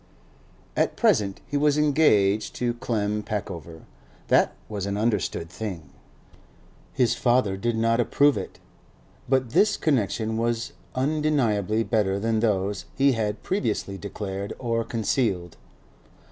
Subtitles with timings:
[0.75, 3.81] At present he was 'engaged' to Clem Peckover;
[4.29, 5.91] that was an understood thing.
[6.91, 8.57] His father did not approve it,
[9.29, 15.55] but this connection was undeniably better than those he had previously declared or concealed.